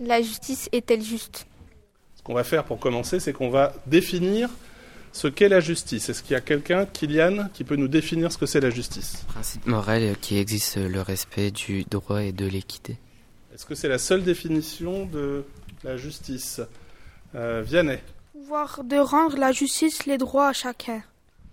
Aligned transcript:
La 0.00 0.20
justice 0.20 0.68
est-elle 0.72 1.02
juste? 1.02 1.46
Ce 2.16 2.22
qu'on 2.22 2.34
va 2.34 2.44
faire 2.44 2.64
pour 2.64 2.78
commencer, 2.78 3.20
c'est 3.20 3.32
qu'on 3.32 3.50
va 3.50 3.72
définir 3.86 4.48
ce 5.12 5.28
qu'est 5.28 5.48
la 5.48 5.60
justice. 5.60 6.08
Est-ce 6.08 6.22
qu'il 6.22 6.32
y 6.32 6.36
a 6.36 6.40
quelqu'un, 6.40 6.86
Kylian, 6.86 7.48
qui 7.52 7.62
peut 7.62 7.76
nous 7.76 7.86
définir 7.86 8.32
ce 8.32 8.38
que 8.38 8.46
c'est 8.46 8.60
la 8.60 8.70
justice? 8.70 9.24
Principe 9.28 9.66
moral 9.66 10.16
qui 10.20 10.38
existe 10.38 10.76
le 10.76 11.00
respect 11.00 11.52
du 11.52 11.84
droit 11.84 12.22
et 12.22 12.32
de 12.32 12.46
l'équité. 12.46 12.98
Est-ce 13.54 13.64
que 13.64 13.76
c'est 13.76 13.88
la 13.88 13.98
seule 13.98 14.24
définition 14.24 15.06
de 15.06 15.44
la 15.84 15.96
justice? 15.96 16.60
Euh, 17.36 17.62
Vianney 17.64 17.98
Pouvoir 18.32 18.82
de 18.84 18.96
rendre 18.96 19.36
la 19.36 19.52
justice 19.52 20.06
les 20.06 20.18
droits 20.18 20.48
à 20.48 20.52
chacun. 20.52 21.02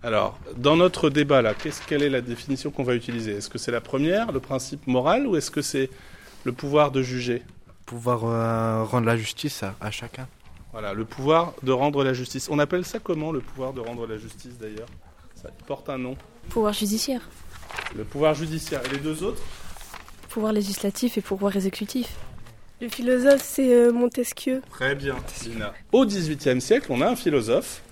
Alors, 0.02 0.38
dans 0.56 0.76
notre 0.76 1.10
débat 1.10 1.42
là, 1.42 1.54
qu'est-ce, 1.54 1.80
quelle 1.86 2.02
est 2.02 2.10
la 2.10 2.20
définition 2.20 2.72
qu'on 2.72 2.82
va 2.82 2.96
utiliser? 2.96 3.32
Est-ce 3.32 3.48
que 3.48 3.58
c'est 3.58 3.70
la 3.70 3.80
première, 3.80 4.32
le 4.32 4.40
principe 4.40 4.88
moral, 4.88 5.28
ou 5.28 5.36
est-ce 5.36 5.52
que 5.52 5.62
c'est 5.62 5.90
le 6.44 6.52
pouvoir 6.52 6.90
de 6.90 7.02
juger? 7.02 7.42
Pouvoir 7.92 8.24
euh, 8.24 8.84
rendre 8.84 9.06
la 9.06 9.18
justice 9.18 9.62
à, 9.62 9.74
à 9.78 9.90
chacun. 9.90 10.26
Voilà, 10.72 10.94
le 10.94 11.04
pouvoir 11.04 11.52
de 11.62 11.72
rendre 11.72 12.02
la 12.02 12.14
justice. 12.14 12.48
On 12.50 12.58
appelle 12.58 12.86
ça 12.86 12.98
comment 12.98 13.32
le 13.32 13.40
pouvoir 13.40 13.74
de 13.74 13.80
rendre 13.80 14.06
la 14.06 14.16
justice 14.16 14.56
d'ailleurs? 14.58 14.88
Ça 15.34 15.50
porte 15.66 15.90
un 15.90 15.98
nom. 15.98 16.16
Pouvoir 16.48 16.72
judiciaire, 16.72 17.20
Le 17.94 18.04
pouvoir 18.04 18.32
judiciaire. 18.32 18.80
Et 18.86 18.88
les 18.94 18.96
deux 18.96 19.22
autres? 19.22 19.42
Pouvoir 20.30 20.54
législatif 20.54 21.18
et 21.18 21.20
pouvoir 21.20 21.54
exécutif. 21.54 22.16
Le 22.80 22.88
philosophe, 22.88 23.42
c'est 23.44 23.74
euh, 23.74 23.92
Montesquieu. 23.92 24.62
Très 24.70 24.94
bien, 24.94 25.16
Lina. 25.44 25.74
Au 25.92 26.06
XVIIIe 26.06 26.62
siècle, 26.62 26.86
on 26.88 27.02
a 27.02 27.10
un 27.10 27.16
philosophe, 27.16 27.82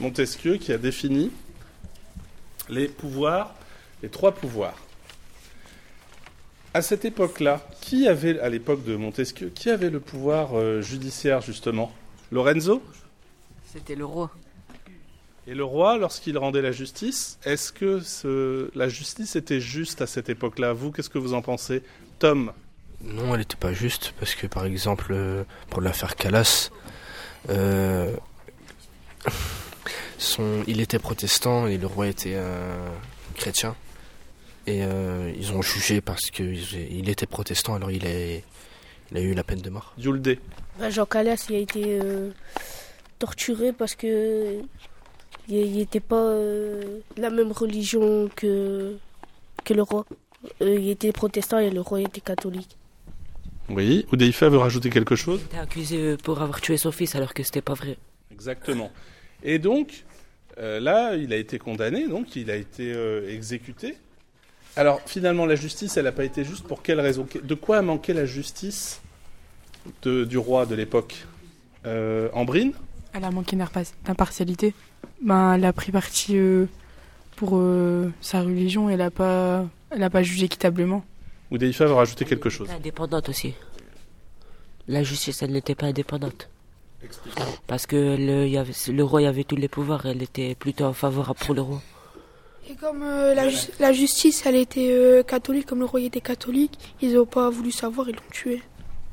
Montesquieu, 0.00 0.56
qui 0.56 0.72
a 0.72 0.78
défini 0.78 1.30
les 2.70 2.88
pouvoirs, 2.88 3.52
les 4.02 4.08
trois 4.08 4.32
pouvoirs. 4.32 4.78
À 6.72 6.82
cette 6.82 7.04
époque-là, 7.04 7.66
qui 7.80 8.06
avait, 8.06 8.38
à 8.40 8.48
l'époque 8.48 8.84
de 8.84 8.94
Montesquieu, 8.94 9.50
qui 9.52 9.70
avait 9.70 9.90
le 9.90 9.98
pouvoir 10.00 10.50
euh, 10.56 10.80
judiciaire 10.82 11.40
justement? 11.40 11.92
Lorenzo? 12.30 12.80
C'était 13.72 13.96
le 13.96 14.04
roi. 14.04 14.30
Et 15.48 15.54
le 15.54 15.64
roi, 15.64 15.98
lorsqu'il 15.98 16.38
rendait 16.38 16.62
la 16.62 16.70
justice, 16.70 17.38
est-ce 17.44 17.72
que 17.72 17.98
ce- 18.00 18.70
la 18.76 18.88
justice 18.88 19.34
était 19.34 19.60
juste 19.60 20.00
à 20.00 20.06
cette 20.06 20.28
époque-là? 20.28 20.72
Vous, 20.72 20.92
qu'est-ce 20.92 21.10
que 21.10 21.18
vous 21.18 21.34
en 21.34 21.42
pensez? 21.42 21.82
Tom? 22.20 22.52
Non, 23.02 23.32
elle 23.32 23.40
n'était 23.40 23.56
pas 23.56 23.72
juste 23.72 24.12
parce 24.20 24.34
que 24.34 24.46
par 24.46 24.64
exemple 24.66 25.08
euh, 25.12 25.42
pour 25.70 25.80
l'affaire 25.80 26.14
Calas, 26.14 26.70
euh, 27.48 28.14
son, 30.18 30.62
il 30.66 30.80
était 30.80 30.98
protestant 30.98 31.66
et 31.66 31.78
le 31.78 31.86
roi 31.86 32.06
était 32.08 32.34
euh, 32.36 32.88
chrétien. 33.34 33.74
Et 34.70 34.84
euh, 34.84 35.32
ils 35.36 35.52
ont 35.52 35.62
jugé 35.62 36.00
parce 36.00 36.30
qu'il 36.30 37.08
était 37.08 37.26
protestant, 37.26 37.74
alors 37.74 37.90
il, 37.90 38.06
est, 38.06 38.44
il 39.10 39.16
a 39.16 39.20
eu 39.20 39.34
la 39.34 39.42
peine 39.42 39.60
de 39.60 39.68
mort. 39.68 39.92
Yulde 39.98 40.38
Bah, 40.78 40.90
Jean 40.90 41.06
Calas, 41.06 41.46
il 41.48 41.56
a 41.56 41.58
été 41.58 41.82
euh, 42.00 42.30
torturé 43.18 43.72
parce 43.72 43.96
que 43.96 44.60
il 45.48 45.72
n'était 45.72 45.98
pas 45.98 46.22
euh, 46.22 47.00
la 47.16 47.30
même 47.30 47.50
religion 47.50 48.28
que, 48.36 48.96
que 49.64 49.74
le 49.74 49.82
roi. 49.82 50.06
Euh, 50.62 50.78
il 50.78 50.88
était 50.90 51.10
protestant 51.10 51.58
et 51.58 51.70
le 51.70 51.80
roi 51.80 52.00
était 52.00 52.20
catholique. 52.20 52.76
Oui. 53.68 54.06
Oudeifa 54.12 54.48
veut 54.48 54.58
rajouter 54.58 54.90
quelque 54.90 55.16
chose? 55.16 55.40
Il 55.42 55.46
était 55.46 55.58
accusé 55.58 56.16
pour 56.16 56.40
avoir 56.40 56.60
tué 56.60 56.76
son 56.76 56.92
fils 56.92 57.16
alors 57.16 57.34
que 57.34 57.42
c'était 57.42 57.60
pas 57.62 57.74
vrai. 57.74 57.98
Exactement. 58.30 58.92
Et 59.42 59.58
donc, 59.58 60.04
euh, 60.58 60.78
là, 60.78 61.16
il 61.16 61.32
a 61.32 61.36
été 61.36 61.58
condamné, 61.58 62.06
donc 62.06 62.36
il 62.36 62.50
a 62.52 62.56
été 62.56 62.92
euh, 62.92 63.28
exécuté. 63.28 63.96
Alors, 64.76 65.00
finalement, 65.06 65.46
la 65.46 65.56
justice, 65.56 65.96
elle 65.96 66.04
n'a 66.04 66.12
pas 66.12 66.24
été 66.24 66.44
juste 66.44 66.64
pour 66.66 66.82
quelle 66.82 67.00
raison? 67.00 67.26
De 67.42 67.54
quoi 67.54 67.78
a 67.78 67.82
manqué 67.82 68.12
la 68.12 68.24
justice 68.24 69.00
de- 70.02 70.24
du 70.24 70.38
roi 70.38 70.66
de 70.66 70.74
l'époque? 70.74 71.26
Euh, 71.86 72.28
Ambrine? 72.32 72.72
Elle 73.12 73.24
a 73.24 73.30
manqué 73.30 73.56
d'imparti- 73.56 73.94
d'impartialité. 74.04 74.74
Ben, 75.22 75.54
elle 75.54 75.64
a 75.64 75.72
pris 75.72 75.90
parti 75.90 76.36
euh, 76.36 76.66
pour 77.36 77.52
euh, 77.56 78.12
sa 78.20 78.42
religion 78.42 78.88
et 78.88 78.92
elle 78.92 79.00
n'a 79.00 79.10
pas, 79.10 79.66
elle 79.90 80.02
a 80.02 80.10
pas 80.10 80.22
jugé 80.22 80.46
équitablement. 80.46 81.04
Oudeifa 81.50 81.86
veut 81.86 81.94
rajouter 81.94 82.24
quelque 82.24 82.48
chose. 82.48 82.70
Indépendante 82.70 83.28
aussi. 83.28 83.54
La 84.86 85.02
justice, 85.02 85.42
elle 85.42 85.50
n'était 85.52 85.74
pas 85.74 85.86
indépendante. 85.86 86.48
Parce 87.66 87.86
que 87.86 87.96
le, 87.96 88.46
il 88.46 88.52
y 88.52 88.58
avait, 88.58 88.72
le 88.92 89.02
roi 89.02 89.26
avait 89.26 89.44
tous 89.44 89.56
les 89.56 89.68
pouvoirs, 89.68 90.06
elle 90.06 90.22
était 90.22 90.54
plutôt 90.54 90.92
favorable 90.92 91.38
pour 91.40 91.54
le 91.54 91.62
roi. 91.62 91.82
Et 92.70 92.74
comme 92.74 93.02
euh, 93.02 93.34
la, 93.34 93.48
ju- 93.48 93.68
la 93.80 93.92
justice, 93.92 94.44
elle 94.46 94.54
était 94.56 94.90
euh, 94.92 95.22
catholique, 95.22 95.66
comme 95.66 95.80
le 95.80 95.86
roi 95.86 96.00
était 96.00 96.20
catholique, 96.20 96.78
ils 97.00 97.14
n'ont 97.14 97.26
pas 97.26 97.50
voulu 97.50 97.72
savoir, 97.72 98.08
ils 98.08 98.14
l'ont 98.14 98.22
tué. 98.30 98.62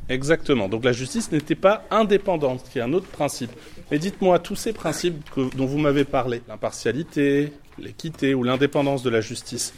Exactement. 0.09 0.69
Donc 0.69 0.84
la 0.85 0.91
justice 0.91 1.31
n'était 1.31 1.56
pas 1.56 1.84
indépendante, 1.90 2.63
qui 2.72 2.78
est 2.79 2.81
un 2.81 2.94
autre 2.94 3.07
principe. 3.07 3.51
Mais 3.90 3.97
dites-moi, 4.00 4.40
tous 4.40 4.56
ces 4.56 4.73
principes 4.73 5.29
que- 5.31 5.53
dont 5.56 5.66
vous 5.66 5.79
m'avez 5.79 6.06
parlé, 6.06 6.41
l'impartialité, 6.47 7.51
l'équité 7.79 8.34
ou 8.35 8.44
l'indépendance 8.44 9.01
de 9.03 9.09
la 9.09 9.22
justice, 9.22 9.74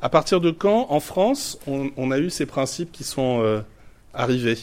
à 0.00 0.08
partir 0.08 0.40
de 0.40 0.50
quand, 0.50 0.86
en 0.90 1.00
France, 1.00 1.58
on, 1.66 1.90
on 1.96 2.10
a 2.12 2.18
eu 2.18 2.30
ces 2.30 2.46
principes 2.46 2.92
qui 2.92 3.04
sont 3.04 3.40
euh, 3.42 3.60
arrivés? 4.12 4.58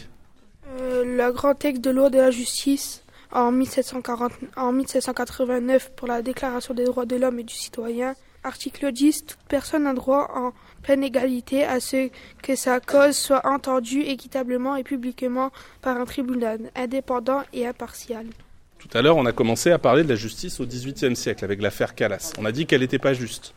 Le 1.03 1.31
grand 1.31 1.55
texte 1.55 1.83
de 1.83 1.89
loi 1.89 2.09
de 2.09 2.17
la 2.17 2.31
justice 2.31 3.03
en, 3.31 3.51
1740, 3.51 4.31
en 4.55 4.71
1789 4.71 5.91
pour 5.95 6.07
la 6.07 6.21
Déclaration 6.21 6.73
des 6.73 6.85
droits 6.85 7.05
de 7.05 7.15
l'homme 7.17 7.39
et 7.39 7.43
du 7.43 7.53
citoyen. 7.53 8.15
Article 8.43 8.91
10. 8.91 9.25
Toute 9.25 9.37
personne 9.47 9.85
a 9.87 9.93
droit 9.93 10.29
en 10.33 10.53
pleine 10.81 11.03
égalité 11.03 11.63
à 11.63 11.79
ce 11.79 12.09
que 12.41 12.55
sa 12.55 12.79
cause 12.79 13.15
soit 13.15 13.45
entendue 13.45 14.01
équitablement 14.01 14.75
et 14.75 14.83
publiquement 14.83 15.51
par 15.81 15.97
un 15.97 16.05
tribunal 16.05 16.71
indépendant 16.75 17.43
et 17.53 17.67
impartial. 17.67 18.25
Tout 18.79 18.97
à 18.97 19.01
l'heure, 19.03 19.17
on 19.17 19.27
a 19.27 19.31
commencé 19.31 19.71
à 19.71 19.77
parler 19.77 20.03
de 20.03 20.09
la 20.09 20.15
justice 20.15 20.59
au 20.59 20.65
XVIIIe 20.65 21.15
siècle 21.15 21.45
avec 21.45 21.61
l'affaire 21.61 21.93
Calas. 21.93 22.33
On 22.39 22.45
a 22.45 22.51
dit 22.51 22.65
qu'elle 22.65 22.81
n'était 22.81 22.97
pas 22.97 23.13
juste. 23.13 23.53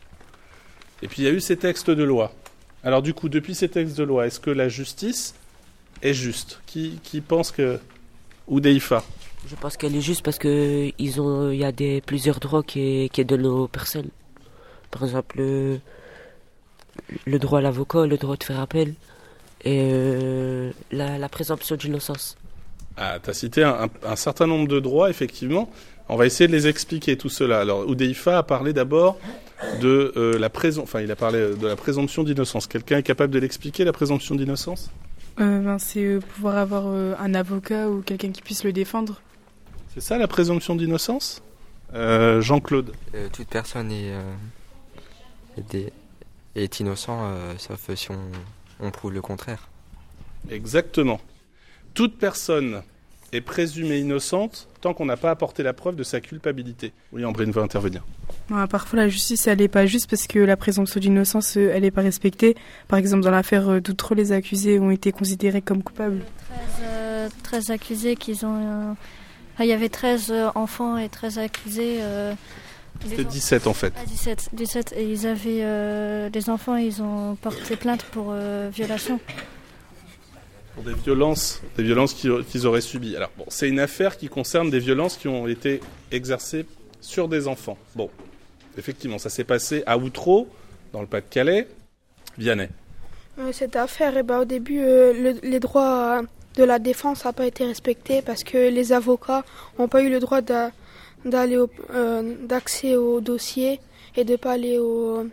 Et 1.01 1.07
puis 1.07 1.23
il 1.23 1.25
y 1.25 1.27
a 1.27 1.31
eu 1.31 1.41
ces 1.41 1.57
textes 1.57 1.89
de 1.89 2.03
loi. 2.03 2.31
Alors 2.83 3.01
du 3.01 3.15
coup, 3.15 3.27
depuis 3.27 3.55
ces 3.55 3.67
textes 3.67 3.97
de 3.97 4.03
loi, 4.03 4.27
est-ce 4.27 4.39
que 4.39 4.51
la 4.51 4.69
justice 4.69 5.33
est 6.03 6.13
juste? 6.13 6.61
Qui, 6.67 6.99
qui 7.03 7.21
pense 7.21 7.51
que... 7.51 7.79
Ou 8.47 8.59
Deifa 8.59 9.03
Je 9.47 9.55
pense 9.55 9.75
qu'elle 9.75 9.95
est 9.95 10.01
juste 10.01 10.23
parce 10.23 10.37
que 10.37 10.91
ils 10.99 11.19
ont, 11.19 11.49
il 11.49 11.57
y 11.57 11.65
a 11.65 11.71
des, 11.71 12.01
plusieurs 12.01 12.39
droits 12.39 12.61
qui, 12.61 13.09
qui 13.11 13.25
donnent 13.25 13.47
aux 13.47 13.67
personnes. 13.67 14.09
Par 14.91 15.03
exemple, 15.03 15.37
le, 15.37 15.79
le 17.25 17.39
droit 17.39 17.59
à 17.59 17.61
l'avocat, 17.61 18.05
le 18.05 18.17
droit 18.17 18.35
de 18.37 18.43
faire 18.43 18.59
appel 18.59 18.93
et 19.63 19.89
euh, 19.91 20.71
la, 20.91 21.17
la 21.17 21.29
présomption 21.29 21.75
d'innocence. 21.75 22.37
Ah, 22.97 23.17
tu 23.21 23.29
as 23.29 23.33
cité 23.33 23.63
un, 23.63 23.83
un- 23.85 23.89
un 24.11 24.15
certain 24.15 24.47
nombre 24.47 24.67
de 24.67 24.79
droits, 24.79 25.09
effectivement. 25.09 25.69
On 26.07 26.15
va 26.15 26.25
essayer 26.27 26.47
de 26.47 26.53
les 26.53 26.67
expliquer, 26.67 27.17
tout 27.17 27.29
cela. 27.29 27.59
Alors, 27.59 27.87
Oudeifa 27.87 28.37
a 28.37 28.43
parlé 28.43 28.73
d'abord 28.73 29.17
de 29.81 30.13
euh, 30.15 30.37
la 30.37 30.49
présum- 30.49 30.83
enfin, 30.83 31.01
il 31.01 31.11
a 31.11 31.15
parlé 31.15 31.55
de 31.55 31.67
la 31.67 31.75
présomption 31.75 32.23
d'innocence. 32.23 32.67
Quelqu'un 32.67 32.99
est 32.99 33.03
capable 33.03 33.33
de 33.33 33.39
l'expliquer, 33.39 33.83
la 33.83 33.91
présomption 33.93 34.35
d'innocence? 34.35 34.91
Euh, 35.41 35.59
ben, 35.59 35.79
c'est 35.79 36.03
euh, 36.05 36.19
pouvoir 36.19 36.57
avoir 36.57 36.83
euh, 36.87 37.15
un 37.19 37.33
avocat 37.33 37.89
ou 37.89 38.01
quelqu'un 38.01 38.31
qui 38.31 38.41
puisse 38.41 38.63
le 38.63 38.71
défendre. 38.71 39.19
C'est 39.93 40.01
ça, 40.01 40.17
la 40.17 40.27
présomption 40.27 40.75
d'innocence? 40.75 41.41
Euh, 41.93 42.39
Jean-Claude 42.41 42.91
Euh, 43.15 43.27
toute 43.33 43.47
personne 43.47 43.91
est, 43.91 44.11
euh, 44.11 44.21
est, 44.21 44.64
des- 45.69 45.91
est 46.55 46.79
innocent, 46.79 47.17
euh, 47.21 47.53
sauf 47.57 47.93
si 47.95 48.11
on, 48.11 48.17
on 48.79 48.91
prouve 48.91 49.13
le 49.13 49.21
contraire. 49.21 49.67
Exactement. 50.49 51.19
Toute 51.93 52.17
personne 52.17 52.81
est 53.33 53.41
présumée 53.41 53.99
innocente 53.99 54.67
tant 54.81 54.93
qu'on 54.93 55.05
n'a 55.05 55.17
pas 55.17 55.31
apporté 55.31 55.63
la 55.63 55.73
preuve 55.73 55.95
de 55.95 56.03
sa 56.03 56.21
culpabilité. 56.21 56.93
Oui, 57.11 57.25
Ambrine 57.25 57.51
veut 57.51 57.61
intervenir. 57.61 58.03
Parfois, 58.69 58.99
la 58.99 59.09
justice, 59.09 59.47
elle 59.47 59.57
n'est 59.57 59.67
pas 59.67 59.85
juste 59.87 60.09
parce 60.09 60.27
que 60.27 60.39
la 60.39 60.55
présomption 60.55 60.99
d'innocence, 60.99 61.57
euh, 61.57 61.71
elle 61.73 61.81
n'est 61.81 61.91
pas 61.91 62.01
respectée. 62.03 62.55
Par 62.87 62.99
exemple, 62.99 63.23
dans 63.23 63.31
l'affaire 63.31 63.67
euh, 63.67 63.81
d'Outreau, 63.81 64.13
les 64.15 64.31
accusés 64.31 64.79
ont 64.79 64.91
été 64.91 65.11
considérés 65.11 65.61
comme 65.61 65.81
coupables. 65.83 66.19
13, 66.47 66.59
euh, 66.83 67.29
13 67.43 67.71
accusés 67.71 68.15
qu'ils 68.15 68.45
ont. 68.45 68.55
euh, 68.55 68.91
enfin, 69.55 69.63
il 69.63 69.67
y 69.69 69.73
avait 69.73 69.89
13 69.89 70.27
euh, 70.29 70.49
enfants 70.53 70.97
et 70.97 71.09
13 71.09 71.39
accusés. 71.39 71.97
euh, 72.01 72.33
C'était 73.07 73.25
en- 73.25 73.29
17 73.29 73.67
en 73.67 73.73
fait. 73.73 73.93
Ah, 73.97 74.05
17, 74.05 74.49
17. 74.53 74.93
Et 74.97 75.05
ils 75.11 75.27
avaient. 75.27 75.59
euh, 75.63 76.29
les 76.33 76.49
enfants, 76.49 76.75
ils 76.75 77.01
ont 77.01 77.35
porté 77.35 77.75
plainte 77.75 78.03
pour 78.05 78.27
euh, 78.31 78.69
violation. 78.73 79.19
Pour 80.73 80.83
des 80.83 80.93
violences, 80.93 81.61
des 81.77 81.83
violences 81.83 82.13
qu'ils 82.13 82.67
auraient 82.67 82.81
subies. 82.81 83.15
Alors, 83.15 83.29
bon, 83.37 83.45
c'est 83.47 83.69
une 83.69 83.79
affaire 83.79 84.17
qui 84.17 84.27
concerne 84.27 84.69
des 84.69 84.79
violences 84.79 85.15
qui 85.17 85.27
ont 85.27 85.47
été 85.47 85.79
exercées 86.11 86.65
sur 86.99 87.27
des 87.29 87.47
enfants. 87.47 87.77
Bon, 87.95 88.09
effectivement, 88.77 89.17
ça 89.17 89.29
s'est 89.29 89.45
passé 89.45 89.83
à 89.85 89.97
Outreau, 89.97 90.49
dans 90.91 90.99
le 91.01 91.07
Pas-de-Calais. 91.07 91.67
Vianney. 92.37 92.67
Cette 93.53 93.77
affaire, 93.77 94.17
eh 94.17 94.23
ben, 94.23 94.39
au 94.39 94.45
début, 94.45 94.79
euh, 94.81 95.13
le- 95.13 95.39
les 95.49 95.59
droits 95.61 96.21
de 96.57 96.63
la 96.65 96.79
défense 96.79 97.23
n'ont 97.23 97.31
pas 97.33 97.45
été 97.45 97.65
respectés 97.65 98.21
parce 98.21 98.43
que 98.43 98.57
les 98.69 98.91
avocats 98.91 99.45
n'ont 99.79 99.87
pas 99.87 100.01
eu 100.01 100.09
le 100.09 100.19
droit 100.19 100.41
d'a- 100.41 100.71
d'aller 101.25 101.57
au- 101.57 101.69
euh, 101.93 102.33
d'accès 102.47 102.95
au 102.95 103.19
dossier 103.21 103.79
et 104.15 104.23
de 104.23 104.31
ne 104.33 104.37
pas 104.37 104.53
aller 104.53 104.77
au- 104.79 105.25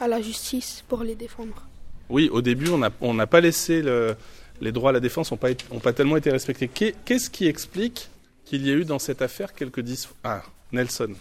à 0.00 0.08
la 0.08 0.20
justice 0.22 0.82
pour 0.88 1.02
les 1.02 1.14
défendre. 1.14 1.62
Oui, 2.08 2.28
au 2.32 2.40
début, 2.40 2.68
on 2.70 2.78
n'a 2.78 2.90
on 3.00 3.14
n'a 3.14 3.26
pas 3.26 3.40
laissé 3.40 3.82
le- 3.82 4.14
les 4.60 4.72
droits 4.72 4.90
à 4.90 4.92
la 4.92 5.00
défense 5.00 5.30
n'ont 5.32 5.36
pas, 5.36 5.48
ont 5.70 5.80
pas 5.80 5.92
tellement 5.92 6.16
été 6.16 6.30
respectés. 6.30 6.68
Qu'est- 6.68 6.94
Qu'est-ce 7.04 7.28
qui 7.28 7.46
explique 7.46 8.08
qu'il 8.44 8.66
y 8.66 8.70
a 8.70 8.74
eu 8.74 8.84
dans 8.84 8.98
cette 9.00 9.20
affaire 9.22 9.52
quelques 9.54 9.80
dis... 9.80 10.06
Ah, 10.24 10.42
Nelson. 10.72 11.12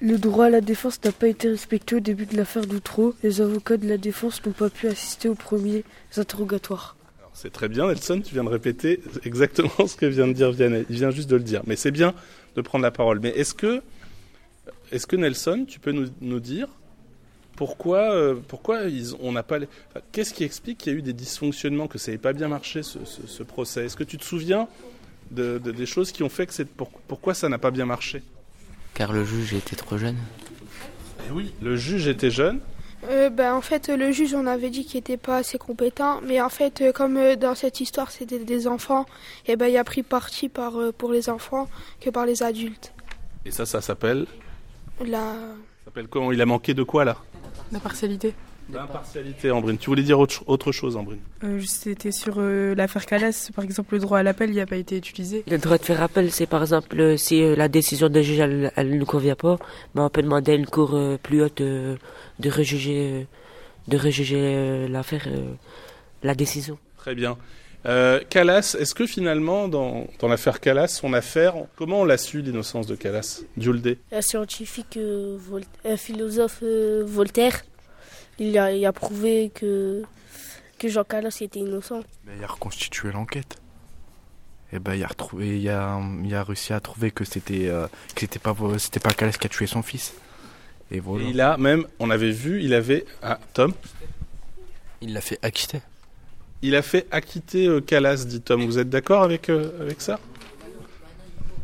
Le 0.00 0.16
droit 0.16 0.46
à 0.46 0.50
la 0.50 0.60
défense 0.62 0.98
n'a 1.04 1.12
pas 1.12 1.26
été 1.28 1.48
respecté 1.50 1.96
au 1.96 2.00
début 2.00 2.24
de 2.26 2.36
l'affaire 2.36 2.64
Doutreau. 2.66 3.14
Les 3.22 3.40
avocats 3.42 3.76
de 3.76 3.86
la 3.88 3.98
défense 3.98 4.40
n'ont 4.46 4.52
pas 4.52 4.70
pu 4.70 4.86
assister 4.86 5.28
aux 5.28 5.34
premiers 5.34 5.84
interrogatoires. 6.16 6.96
Alors, 7.18 7.32
C'est 7.34 7.50
très 7.52 7.68
bien, 7.68 7.86
Nelson, 7.88 8.22
tu 8.24 8.32
viens 8.34 8.44
de 8.44 8.48
répéter 8.48 9.00
exactement 9.24 9.70
ce 9.86 9.96
que 9.96 10.06
vient 10.06 10.28
de 10.28 10.32
dire 10.32 10.52
Vianney. 10.52 10.84
Il 10.88 10.96
vient 10.96 11.10
juste 11.10 11.28
de 11.28 11.36
le 11.36 11.42
dire. 11.42 11.62
Mais 11.66 11.76
c'est 11.76 11.90
bien 11.90 12.14
de 12.56 12.60
prendre 12.62 12.82
la 12.82 12.90
parole. 12.90 13.20
Mais 13.20 13.30
est-ce 13.30 13.54
que, 13.54 13.82
est-ce 14.92 15.06
que 15.06 15.16
Nelson, 15.16 15.64
tu 15.68 15.78
peux 15.80 15.92
nous, 15.92 16.08
nous 16.20 16.40
dire 16.40 16.68
pourquoi, 17.56 18.12
euh, 18.14 18.36
pourquoi 18.48 18.84
ils, 18.84 19.14
on 19.20 19.32
n'a 19.32 19.42
pas. 19.42 19.58
les- 19.58 19.68
enfin, 19.90 20.00
Qu'est-ce 20.12 20.32
qui 20.32 20.44
explique 20.44 20.78
qu'il 20.78 20.92
y 20.92 20.96
a 20.96 20.98
eu 20.98 21.02
des 21.02 21.12
dysfonctionnements, 21.12 21.88
que 21.88 21.98
ça 21.98 22.10
n'ait 22.10 22.18
pas 22.18 22.32
bien 22.32 22.48
marché 22.48 22.82
ce, 22.82 23.04
ce- 23.04 23.26
ce 23.26 23.42
procès? 23.42 23.84
Est-ce 23.84 23.96
que 23.96 24.04
tu 24.04 24.16
te 24.16 24.24
souviens 24.24 24.66
de, 25.30 25.58
de- 25.62 25.70
des 25.70 25.86
choses 25.86 26.10
qui 26.12 26.22
ont 26.22 26.28
fait 26.30 26.46
que 26.46 26.54
c'est 26.54 26.64
pour- 26.68 26.90
pourquoi 27.06 27.34
ça 27.34 27.48
n'a 27.48 27.58
pas 27.58 27.70
bien 27.70 27.84
marché? 27.86 28.22
Car 28.94 29.12
le 29.12 29.24
juge 29.24 29.52
était 29.54 29.76
trop 29.76 29.98
jeune. 29.98 30.16
Eh 31.28 31.32
oui. 31.32 31.52
Le 31.60 31.76
juge 31.76 32.08
était 32.08 32.30
jeune. 32.30 32.60
Euh, 33.08 33.30
ben, 33.30 33.54
en 33.54 33.60
fait, 33.60 33.88
le 33.88 34.12
juge, 34.12 34.34
on 34.34 34.46
avait 34.46 34.68
dit 34.70 34.84
qu'il 34.84 34.98
n'était 34.98 35.16
pas 35.16 35.38
assez 35.38 35.58
compétent, 35.58 36.20
mais 36.22 36.40
en 36.40 36.50
fait, 36.50 36.80
euh, 36.80 36.92
comme 36.92 37.16
euh, 37.16 37.34
dans 37.34 37.54
cette 37.54 37.80
histoire, 37.80 38.10
c'était 38.10 38.38
des 38.38 38.66
enfants, 38.66 39.06
et 39.46 39.56
ben, 39.56 39.66
il 39.68 39.76
a 39.76 39.84
pris 39.84 40.02
parti 40.02 40.48
par, 40.48 40.76
euh, 40.76 40.92
pour 40.92 41.10
les 41.10 41.30
enfants 41.30 41.68
que 42.00 42.10
par 42.10 42.26
les 42.26 42.42
adultes. 42.42 42.92
Et 43.46 43.50
ça, 43.50 43.64
ça 43.64 43.80
s'appelle. 43.80 44.26
La... 45.02 45.18
ça 45.18 45.86
s'appelle 45.86 46.08
comment 46.08 46.30
Il 46.30 46.42
a 46.42 46.46
manqué 46.46 46.74
de 46.74 46.82
quoi 46.82 47.06
là? 47.06 47.16
La 47.72 47.80
partialité. 47.80 48.34
D'impartialité, 48.72 49.50
Ambrine. 49.50 49.78
Tu 49.78 49.90
voulais 49.90 50.02
dire 50.02 50.18
autre, 50.18 50.42
autre 50.46 50.72
chose, 50.72 50.96
Ambrine? 50.96 51.18
Euh, 51.44 51.60
C'était 51.66 52.12
sur 52.12 52.34
euh, 52.38 52.74
l'affaire 52.74 53.06
Calas, 53.06 53.50
par 53.54 53.64
exemple, 53.64 53.94
le 53.94 54.00
droit 54.00 54.18
à 54.18 54.22
l'appel, 54.22 54.50
il 54.50 54.56
n'a 54.56 54.66
pas 54.66 54.76
été 54.76 54.96
utilisé. 54.96 55.44
Le 55.48 55.58
droit 55.58 55.78
de 55.78 55.84
faire 55.84 56.02
appel, 56.02 56.30
c'est 56.30 56.46
par 56.46 56.62
exemple 56.62 56.98
euh, 57.00 57.16
si 57.16 57.42
euh, 57.42 57.56
la 57.56 57.68
décision 57.68 58.08
de 58.08 58.20
juge 58.22 58.38
elle, 58.40 58.72
elle 58.76 58.98
ne 58.98 59.04
convient 59.04 59.36
pas, 59.36 59.58
ben, 59.94 60.04
on 60.04 60.08
peut 60.10 60.22
demander 60.22 60.52
à 60.52 60.54
une 60.54 60.66
cour 60.66 60.94
euh, 60.94 61.16
plus 61.22 61.42
haute 61.42 61.60
euh, 61.60 61.96
de 62.38 62.50
rejuger, 62.50 63.26
de 63.88 63.96
rejuger 63.96 64.38
euh, 64.40 64.88
l'affaire, 64.88 65.26
euh, 65.28 65.52
la 66.22 66.34
décision. 66.34 66.78
Très 66.98 67.14
bien. 67.14 67.36
Euh, 67.86 68.20
Calas, 68.28 68.76
est-ce 68.78 68.94
que 68.94 69.06
finalement, 69.06 69.66
dans, 69.66 70.06
dans 70.18 70.28
l'affaire 70.28 70.60
Calas, 70.60 70.88
son 70.88 71.14
affaire, 71.14 71.54
comment 71.76 72.02
on 72.02 72.04
l'a 72.04 72.18
su 72.18 72.42
l'innocence 72.42 72.86
de 72.86 72.94
Calas 72.94 73.40
Diouldé 73.56 73.96
Un 74.12 74.20
scientifique, 74.20 74.98
euh, 74.98 75.38
Vol- 75.40 75.62
un 75.86 75.96
philosophe 75.96 76.58
euh, 76.62 77.02
Voltaire, 77.06 77.62
il 78.40 78.58
a, 78.58 78.72
il 78.72 78.84
a 78.84 78.92
prouvé 78.92 79.52
que, 79.54 80.02
que 80.78 80.88
Jean 80.88 81.04
Calas 81.04 81.36
était 81.40 81.60
innocent. 81.60 82.00
Ben, 82.24 82.34
il 82.36 82.42
a 82.42 82.48
reconstitué 82.48 83.12
l'enquête. 83.12 83.58
Et 84.72 84.78
ben 84.78 84.94
il 84.94 85.04
a 85.04 85.08
retrouvé, 85.08 85.58
il 85.58 85.68
a, 85.68 86.00
il 86.24 86.34
a 86.34 86.42
réussi 86.42 86.72
à 86.72 86.80
trouver 86.80 87.10
que 87.10 87.24
c'était, 87.24 87.68
euh, 87.68 87.86
que 88.14 88.20
c'était 88.20 88.38
pas, 88.38 88.54
c'était 88.78 89.00
pas 89.00 89.10
Calas 89.10 89.32
qui 89.32 89.46
a 89.46 89.50
tué 89.50 89.66
son 89.66 89.82
fils. 89.82 90.14
Et 90.90 91.00
voilà. 91.00 91.24
Et 91.24 91.28
il 91.28 91.40
a 91.40 91.56
même, 91.56 91.86
on 91.98 92.08
avait 92.10 92.30
vu, 92.30 92.62
il 92.62 92.74
avait. 92.74 93.04
Ah, 93.22 93.38
Tom 93.52 93.72
Il 95.00 95.12
l'a 95.12 95.20
fait 95.20 95.38
acquitter. 95.42 95.82
Il 96.62 96.74
a 96.76 96.82
fait 96.82 97.06
acquitter 97.10 97.66
euh, 97.66 97.80
Calas, 97.80 98.24
dit 98.26 98.40
Tom. 98.40 98.64
Vous 98.64 98.78
êtes 98.78 98.90
d'accord 98.90 99.22
avec, 99.22 99.48
euh, 99.50 99.72
avec 99.80 100.00
ça? 100.00 100.18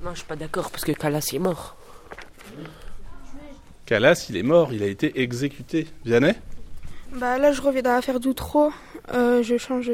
Non, 0.02 0.11
je 0.11 0.19
suis 0.19 0.26
pas 0.26 0.37
d'accord 0.37 0.70
parce 0.70 0.84
que 0.84 0.93
Calas 0.93 1.31
est 1.32 1.38
mort. 1.38 1.76
Calas, 3.87 4.26
il 4.29 4.37
est 4.37 4.43
mort, 4.43 4.72
il 4.72 4.82
a 4.82 4.87
été 4.87 5.20
exécuté. 5.20 5.87
Vianney? 6.05 6.34
Bah, 7.12 7.38
là, 7.38 7.53
je 7.53 7.62
reviens 7.62 7.82
dans 7.82 7.93
l'affaire 7.93 8.20
Doutreau. 8.20 8.73
Euh, 9.14 9.43
je 9.43 9.56
change. 9.56 9.91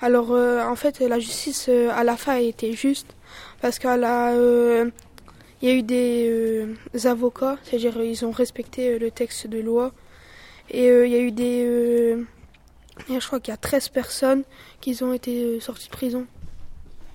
Alors, 0.00 0.32
euh, 0.32 0.62
en 0.62 0.76
fait, 0.76 1.00
la 1.00 1.18
justice 1.18 1.66
euh, 1.68 1.90
à 1.90 2.04
la 2.04 2.16
fin 2.16 2.34
a 2.34 2.40
été 2.40 2.72
juste 2.74 3.16
parce 3.60 3.78
qu'il 3.78 3.88
y 3.90 5.68
a 5.68 5.74
eu 5.74 5.82
des 5.82 6.28
euh, 6.28 6.74
avocats, 7.04 7.56
c'est-à-dire 7.64 7.96
euh, 7.98 8.04
ils 8.04 8.24
ont 8.24 8.30
respecté 8.30 8.94
euh, 8.94 8.98
le 8.98 9.10
texte 9.10 9.46
de 9.46 9.58
loi. 9.60 9.92
Et 10.70 10.88
euh, 10.90 11.06
il 11.06 11.12
y 11.12 11.16
a 11.16 11.20
eu 11.20 11.32
des. 11.32 11.64
euh, 11.66 12.24
je 13.08 13.26
crois 13.26 13.40
qu'il 13.40 13.52
y 13.52 13.54
a 13.54 13.58
13 13.58 13.88
personnes 13.88 14.44
qui 14.80 15.02
ont 15.02 15.12
été 15.12 15.42
euh, 15.42 15.60
sorties 15.60 15.86
de 15.88 15.92
prison. 15.92 16.26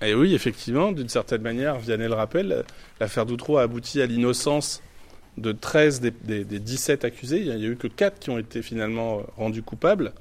Et 0.02 0.14
oui, 0.14 0.34
effectivement, 0.34 0.92
d'une 0.92 1.08
certaine 1.08 1.40
manière, 1.40 1.78
Vianney 1.78 2.06
le 2.06 2.14
rappelle, 2.14 2.64
l'affaire 3.00 3.24
Doutreau 3.24 3.56
a 3.56 3.62
abouti 3.62 4.02
à 4.02 4.06
l'innocence 4.06 4.82
de 5.38 5.52
13 5.52 6.00
des, 6.00 6.10
des- 6.10 6.44
des 6.44 6.58
17 6.58 7.04
accusés. 7.04 7.40
Il 7.40 7.54
n'y 7.56 7.64
a 7.64 7.68
eu 7.68 7.76
que 7.76 7.86
4 7.88 8.18
qui 8.18 8.30
ont 8.30 8.38
été 8.38 8.62
finalement 8.62 9.18
euh, 9.18 9.22
rendus 9.36 9.62
coupables. 9.62 10.12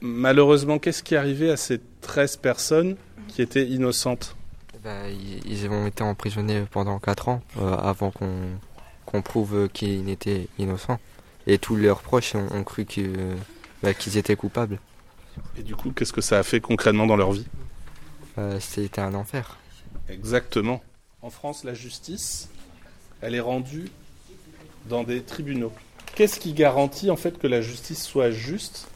Malheureusement, 0.00 0.78
qu'est-ce 0.78 1.02
qui 1.02 1.14
est 1.14 1.18
arrivé 1.18 1.50
à 1.50 1.56
ces 1.56 1.80
13 2.00 2.36
personnes 2.36 2.96
qui 3.28 3.42
étaient 3.42 3.66
innocentes? 3.66 4.36
Bah, 4.82 5.08
ils, 5.10 5.46
ils 5.50 5.68
ont 5.68 5.86
été 5.86 6.02
emprisonnés 6.02 6.64
pendant 6.70 6.98
4 6.98 7.28
ans 7.28 7.42
euh, 7.58 7.74
avant 7.76 8.10
qu'on 8.10 9.22
prouve 9.22 9.68
qu'ils 9.72 10.08
étaient 10.08 10.48
innocents. 10.58 10.98
Et 11.46 11.58
tous 11.58 11.76
leurs 11.76 12.00
proches 12.00 12.34
ont, 12.34 12.46
ont 12.52 12.64
cru 12.64 12.86
bah, 13.82 13.92
qu'ils 13.94 14.16
étaient 14.16 14.36
coupables. 14.36 14.78
Et 15.58 15.62
du 15.62 15.74
coup, 15.76 15.90
qu'est-ce 15.90 16.12
que 16.12 16.20
ça 16.22 16.38
a 16.38 16.42
fait 16.42 16.60
concrètement 16.60 17.06
dans 17.06 17.16
leur 17.16 17.32
vie? 17.32 17.46
Euh, 18.38 18.58
C'était 18.60 19.00
un 19.00 19.14
enfer. 19.14 19.58
Exactement. 20.08 20.82
En 21.22 21.30
France, 21.30 21.64
la 21.64 21.74
justice, 21.74 22.48
elle 23.20 23.34
est 23.34 23.40
rendue 23.40 23.90
dans 24.88 25.02
des 25.02 25.22
tribunaux. 25.22 25.72
Qu'est-ce 26.14 26.38
qui 26.38 26.52
garantit 26.52 27.10
en 27.10 27.16
fait 27.16 27.38
que 27.38 27.46
la 27.46 27.60
justice 27.60 28.04
soit 28.04 28.30
juste 28.30 28.86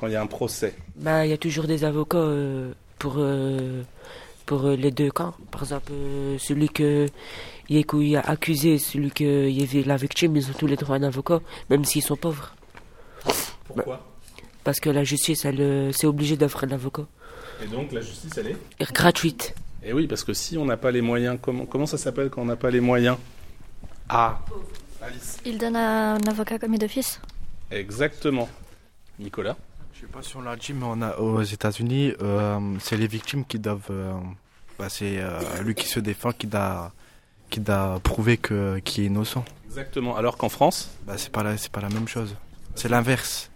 quand 0.00 0.06
il 0.08 0.12
y 0.12 0.16
a 0.16 0.22
un 0.22 0.26
procès? 0.26 0.74
Ben, 0.96 1.24
il 1.24 1.30
y 1.30 1.32
a 1.32 1.38
toujours 1.38 1.66
des 1.66 1.84
avocats 1.84 2.18
euh, 2.18 2.72
pour, 2.98 3.14
euh, 3.18 3.82
pour 4.46 4.66
euh, 4.66 4.76
les 4.76 4.90
deux 4.90 5.10
camps. 5.10 5.34
Par 5.50 5.62
exemple, 5.62 5.92
euh, 5.92 6.36
celui 6.38 6.68
que 6.68 7.08
il 7.68 7.78
est 7.78 8.16
accusé, 8.16 8.78
celui 8.78 9.10
que 9.10 9.48
il 9.48 9.62
avait 9.62 9.82
la 9.82 9.96
victime, 9.96 10.36
ils 10.36 10.50
ont 10.50 10.54
tous 10.58 10.66
les 10.66 10.76
droits 10.76 10.96
à 10.96 10.98
un 10.98 11.04
avocat, 11.04 11.40
même 11.70 11.84
s'ils 11.84 12.02
sont 12.02 12.16
pauvres. 12.16 12.54
Pourquoi? 13.66 14.04
Parce 14.64 14.80
que 14.80 14.90
la 14.90 15.04
justice, 15.04 15.44
elle, 15.44 15.90
c'est 15.94 16.06
obligé 16.06 16.36
d'offrir 16.36 16.68
un 16.68 16.72
avocat. 16.72 17.06
Et 17.62 17.66
donc 17.66 17.92
la 17.92 18.00
justice, 18.00 18.36
elle 18.36 18.48
est? 18.48 18.92
Gratuite. 18.92 19.54
Et 19.82 19.92
oui, 19.92 20.06
parce 20.06 20.24
que 20.24 20.34
si 20.34 20.58
on 20.58 20.64
n'a 20.64 20.76
pas 20.76 20.90
les 20.90 21.02
moyens, 21.02 21.38
comment, 21.40 21.66
comment 21.66 21.86
ça 21.86 21.98
s'appelle 21.98 22.30
quand 22.30 22.42
on 22.42 22.46
n'a 22.46 22.56
pas 22.56 22.70
les 22.70 22.80
moyens? 22.80 23.16
Ah 24.08 24.40
Alice. 25.06 25.38
Il 25.44 25.58
donne 25.58 25.76
un 25.76 26.16
avocat 26.26 26.58
commis 26.58 26.78
d'office. 26.78 27.20
Exactement. 27.70 28.48
Nicolas 29.18 29.56
Je 29.94 30.00
sais 30.00 30.06
pas 30.06 30.22
si 30.22 30.36
on 30.36 30.40
l'a 30.42 30.56
dit, 30.56 30.72
mais 30.72 30.84
on 30.86 31.00
a, 31.02 31.16
aux 31.18 31.42
États-Unis, 31.42 32.12
euh, 32.20 32.58
c'est 32.80 32.96
les 32.96 33.06
victimes 33.06 33.44
qui 33.44 33.58
doivent. 33.58 33.86
euh, 33.90 34.12
bah, 34.78 34.88
c'est 34.88 35.18
euh, 35.18 35.40
lui 35.62 35.74
qui 35.74 35.86
se 35.86 36.00
défend 36.00 36.32
qui 36.32 36.46
doit, 36.46 36.92
qui 37.50 37.60
doit 37.60 38.00
prouver 38.02 38.36
que 38.38 38.78
qu'il 38.80 39.04
est 39.04 39.06
innocent. 39.06 39.44
Exactement. 39.66 40.16
Alors 40.16 40.36
qu'en 40.36 40.48
France? 40.48 40.90
Bah, 41.06 41.14
c'est 41.16 41.30
pas 41.30 41.42
la, 41.42 41.56
c'est 41.56 41.70
pas 41.70 41.80
la 41.80 41.88
même 41.90 42.08
chose. 42.08 42.34
C'est 42.74 42.88
l'inverse. 42.88 43.50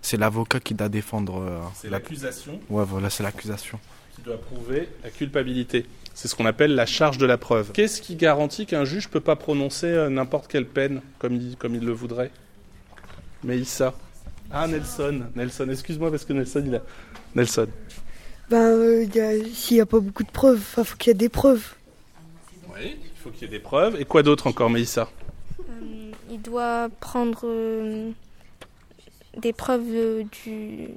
C'est 0.00 0.16
l'avocat 0.16 0.60
qui 0.60 0.74
doit 0.74 0.88
défendre. 0.88 1.40
euh, 1.40 1.60
C'est 1.74 1.88
la- 1.90 1.98
l'accusation 1.98 2.58
Ouais, 2.70 2.84
voilà, 2.84 3.08
c'est 3.10 3.22
l'accusation. 3.22 3.78
qui 4.16 4.22
doit 4.22 4.40
prouver 4.40 4.88
la 5.04 5.10
culpabilité. 5.10 5.86
C'est 6.14 6.28
ce 6.28 6.34
qu'on 6.34 6.46
appelle 6.46 6.74
la 6.74 6.86
charge 6.86 7.18
de 7.18 7.26
la 7.26 7.38
preuve. 7.38 7.72
Qu'est-ce 7.72 8.00
qui 8.02 8.16
garantit 8.16 8.66
qu'un 8.66 8.84
juge 8.84 9.08
peut 9.08 9.20
pas 9.20 9.36
prononcer 9.36 9.86
euh, 9.86 10.08
n'importe 10.10 10.46
quelle 10.50 10.66
peine 10.66 11.00
comme 11.18 11.34
il, 11.36 11.56
comme 11.56 11.74
il 11.74 11.84
le 11.84 11.92
voudrait? 11.92 12.30
Mais 13.44 13.64
ça. 13.64 13.94
Ah, 14.50 14.66
Nelson. 14.68 15.22
Nelson, 15.34 15.68
excuse-moi 15.70 16.10
parce 16.10 16.24
que 16.24 16.32
Nelson, 16.34 16.62
il 16.66 16.74
a. 16.76 16.82
Nelson. 17.34 17.66
Ben, 18.50 18.58
euh, 18.58 19.04
y 19.04 19.20
a- 19.20 19.44
s'il 19.54 19.76
n'y 19.78 19.80
a 19.80 19.86
pas 19.86 19.98
beaucoup 20.00 20.22
de 20.24 20.30
preuves, 20.30 20.62
il 20.78 20.84
faut 20.84 20.96
qu'il 20.96 21.08
y 21.08 21.12
ait 21.12 21.14
des 21.14 21.30
preuves. 21.30 21.74
Oui, 22.74 22.96
il 23.02 23.18
faut 23.22 23.30
qu'il 23.30 23.42
y 23.42 23.44
ait 23.46 23.48
des 23.58 23.58
preuves. 23.62 23.98
Et 23.98 24.04
quoi 24.04 24.22
d'autre 24.22 24.46
encore, 24.46 24.68
Meïssa 24.68 25.08
Euh, 25.60 26.10
il 26.30 26.42
doit 26.42 26.88
prendre 27.00 27.40
euh, 27.44 28.10
des 29.38 29.54
preuves 29.54 29.82
euh, 29.90 30.22
du, 30.44 30.88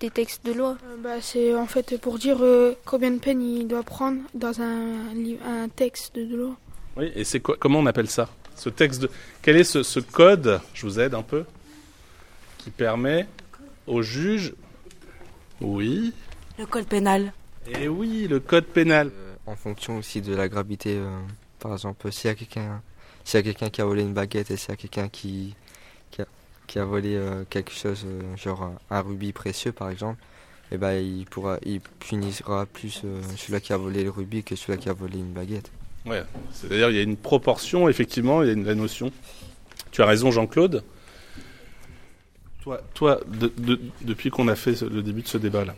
des 0.00 0.10
textes 0.10 0.44
de 0.44 0.52
loi. 0.52 0.76
Euh, 0.84 0.96
bah, 1.02 1.20
c'est 1.20 1.54
en 1.54 1.66
fait 1.66 2.00
pour 2.00 2.18
dire 2.18 2.38
euh, 2.40 2.74
combien 2.84 3.10
de 3.10 3.18
peine 3.18 3.42
il 3.42 3.66
doit 3.66 3.82
prendre 3.82 4.20
dans 4.34 4.60
un, 4.60 5.08
un 5.46 5.68
texte 5.68 6.16
de 6.16 6.36
loi. 6.36 6.56
Oui, 6.96 7.12
et 7.14 7.24
c'est 7.24 7.40
quoi 7.40 7.56
Comment 7.58 7.78
on 7.78 7.86
appelle 7.86 8.08
ça? 8.10 8.28
Ce 8.56 8.68
texte 8.68 9.02
de. 9.02 9.10
Quel 9.42 9.56
est 9.56 9.64
ce, 9.64 9.82
ce 9.82 10.00
code 10.00 10.60
Je 10.74 10.86
vous 10.86 10.98
aide 10.98 11.14
un 11.14 11.22
peu. 11.22 11.44
Qui 12.58 12.70
permet 12.70 13.26
au 13.86 14.02
juge. 14.02 14.54
Oui. 15.60 16.12
Le 16.58 16.66
code 16.66 16.86
pénal. 16.86 17.32
Et 17.80 17.88
oui, 17.88 18.26
le 18.28 18.40
code 18.40 18.66
pénal. 18.66 19.10
Euh, 19.14 19.34
en 19.46 19.56
fonction 19.56 19.96
aussi 19.96 20.20
de 20.20 20.34
la 20.34 20.48
gravité, 20.48 20.96
euh, 20.96 21.08
par 21.58 21.72
exemple, 21.72 22.12
s'il 22.12 22.28
y 22.28 22.30
a 22.30 22.34
quelqu'un 22.34 22.82
s'il 23.24 23.38
y 23.38 23.40
a 23.40 23.42
quelqu'un 23.42 23.68
qui 23.68 23.80
a 23.82 23.84
volé 23.84 24.02
une 24.02 24.14
baguette 24.14 24.50
et 24.50 24.56
s'il 24.56 24.70
y 24.70 24.72
a 24.72 24.76
quelqu'un 24.76 25.08
qui, 25.08 25.54
qui, 26.68 26.78
a, 26.78 26.84
volé 26.84 27.16
euh, 27.16 27.42
quelque 27.50 27.72
chose, 27.72 28.04
euh, 28.06 28.36
genre 28.36 28.62
un, 28.62 28.74
un 28.90 29.00
rubis 29.00 29.32
précieux 29.32 29.72
par 29.72 29.90
exemple, 29.90 30.22
et 30.70 30.78
ben 30.78 30.92
il 30.92 31.24
pourra 31.26 31.58
il 31.64 31.80
punira 31.80 32.66
plus 32.66 33.02
euh, 33.04 33.20
celui 33.36 33.60
qui 33.60 33.72
a 33.72 33.76
volé 33.76 34.04
le 34.04 34.10
rubis 34.10 34.44
que 34.44 34.54
celui 34.54 34.78
qui 34.78 34.88
a 34.88 34.92
volé 34.92 35.18
une 35.18 35.32
baguette. 35.32 35.70
Ouais, 36.06 36.22
c'est-à-dire 36.52 36.90
il 36.90 36.96
y 36.96 37.00
a 37.00 37.02
une 37.02 37.16
proportion, 37.16 37.88
effectivement, 37.88 38.42
il 38.42 38.46
y 38.46 38.50
a 38.50 38.52
une, 38.54 38.64
la 38.64 38.74
notion. 38.76 39.10
Tu 39.90 40.00
as 40.02 40.06
raison, 40.06 40.30
Jean-Claude. 40.30 40.84
Toi, 42.62 42.80
toi 42.94 43.20
de- 43.26 43.52
de- 43.58 43.80
depuis 44.02 44.30
qu'on 44.30 44.46
a 44.48 44.54
fait 44.54 44.80
le 44.82 45.02
début 45.02 45.22
de 45.22 45.28
ce 45.28 45.38
débat-là, 45.38 45.74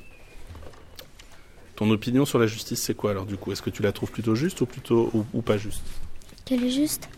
Ton 1.77 1.89
opinion 1.91 2.27
sur 2.27 2.39
la 2.39 2.47
justice, 2.47 2.83
c'est 2.83 2.95
quoi 2.95 3.11
alors 3.13 3.25
du 3.25 3.37
coup? 3.39 3.53
Est-ce 3.53 3.63
que 3.63 3.71
tu 3.71 3.83
la 3.83 3.93
trouves 3.93 4.11
plutôt 4.11 4.35
juste 4.35 4.61
ou 4.61 4.67
plutôt 4.67 5.11
ou, 5.15 5.25
ou 5.33 5.41
pas 5.41 5.57
juste? 5.57 5.83
Qu'elle 6.45 6.63
est 6.65 6.71
juste? 6.71 7.09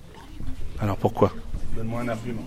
Alors 0.78 0.96
pourquoi? 0.96 1.32
Donne-moi 1.74 2.02
un 2.02 2.08
argument. 2.08 2.44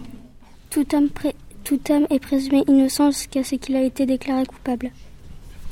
Tout 0.75 0.93
homme, 0.93 1.09
pré- 1.09 1.35
tout 1.63 1.79
homme 1.89 2.05
est 2.09 2.19
présumé 2.19 2.65
innocent 2.67 3.09
jusqu'à 3.11 3.45
ce 3.45 3.55
qu'il 3.55 3.77
a 3.77 3.81
été 3.81 4.05
déclaré 4.05 4.45
coupable. 4.45 4.91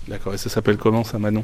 D'accord, 0.08 0.34
et 0.34 0.38
ça 0.38 0.50
s'appelle 0.50 0.78
comment 0.78 1.04
ça, 1.04 1.20
Manon? 1.20 1.44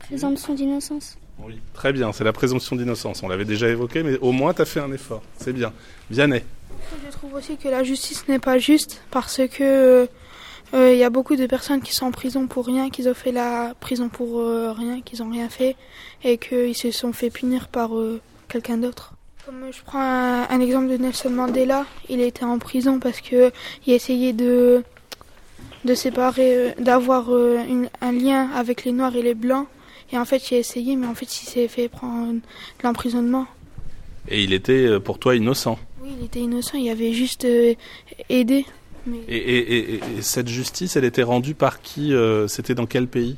Présomption 0.00 0.52
d'innocence. 0.52 1.16
Oui. 1.38 1.60
Très 1.72 1.92
bien, 1.92 2.12
c'est 2.12 2.24
la 2.24 2.32
présomption 2.32 2.74
d'innocence. 2.74 3.22
On 3.22 3.28
l'avait 3.28 3.44
déjà 3.44 3.68
évoqué, 3.68 4.02
mais 4.02 4.18
au 4.18 4.32
moins 4.32 4.54
tu 4.54 4.62
as 4.62 4.64
fait 4.64 4.80
un 4.80 4.90
effort. 4.90 5.22
C'est 5.38 5.52
bien. 5.52 5.72
Vianney. 6.10 6.42
Je 7.06 7.12
trouve 7.12 7.34
aussi 7.34 7.56
que 7.56 7.68
la 7.68 7.84
justice 7.84 8.26
n'est 8.26 8.40
pas 8.40 8.58
juste 8.58 9.00
parce 9.12 9.40
que 9.46 10.08
il 10.74 10.96
y 10.96 11.04
a 11.04 11.10
beaucoup 11.10 11.36
de 11.36 11.46
personnes 11.46 11.80
qui 11.80 11.94
sont 11.94 12.06
en 12.06 12.10
prison 12.10 12.48
pour 12.48 12.66
rien, 12.66 12.90
qui 12.90 13.06
ont 13.06 13.14
fait 13.14 13.30
la 13.30 13.72
prison 13.78 14.08
pour 14.08 14.40
euh, 14.40 14.72
rien, 14.72 15.00
qu'ils 15.00 15.22
ont 15.22 15.30
rien 15.30 15.48
fait 15.48 15.76
et 16.24 16.38
qu'ils 16.38 16.74
se 16.74 16.90
sont 16.90 17.12
fait 17.12 17.30
punir 17.30 17.68
par 17.68 17.96
euh, 17.96 18.20
quelqu'un 18.48 18.78
d'autre. 18.78 19.14
Comme 19.44 19.72
je 19.72 19.82
prends 19.84 20.00
un, 20.00 20.46
un 20.48 20.60
exemple 20.60 20.88
de 20.88 20.96
Nelson 20.96 21.30
Mandela, 21.30 21.84
il 22.08 22.20
était 22.20 22.44
en 22.44 22.58
prison 22.58 23.00
parce 23.00 23.20
que 23.20 23.50
il 23.86 23.92
essayait 23.92 24.32
de 24.32 24.82
de 25.84 25.94
séparer, 25.94 26.54
euh, 26.56 26.70
d'avoir 26.78 27.30
euh, 27.34 27.58
un 28.00 28.12
lien 28.12 28.48
avec 28.54 28.84
les 28.84 28.92
noirs 28.92 29.16
et 29.16 29.22
les 29.22 29.34
blancs. 29.34 29.66
Et 30.12 30.18
en 30.18 30.24
fait, 30.24 30.50
il 30.50 30.54
a 30.54 30.58
essayé, 30.58 30.94
mais 30.94 31.06
en 31.08 31.14
fait, 31.14 31.24
il 31.42 31.46
s'est 31.48 31.66
fait 31.66 31.88
prendre 31.88 32.34
de 32.34 32.40
l'emprisonnement. 32.84 33.46
Et 34.28 34.44
il 34.44 34.52
était 34.52 34.86
euh, 34.86 35.00
pour 35.00 35.18
toi 35.18 35.34
innocent. 35.34 35.76
Oui, 36.02 36.10
il 36.20 36.24
était 36.26 36.38
innocent, 36.40 36.78
il 36.78 36.88
avait 36.88 37.12
juste 37.12 37.44
aidé. 38.28 38.64
Mais 39.06 39.18
Et, 39.26 39.36
et- 39.36 39.58
et- 39.76 39.94
et- 39.94 40.00
et 40.18 40.22
cette 40.22 40.46
justice, 40.48 40.94
elle 40.94 41.04
était 41.04 41.24
rendue 41.24 41.54
par 41.54 41.80
qui 41.82 42.12
C'était 42.46 42.74
dans 42.76 42.86
quel 42.86 43.08
pays? 43.08 43.36